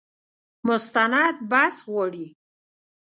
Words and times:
مستند 0.67 1.35
بحث 1.51 1.77
غواړي. 1.89 2.27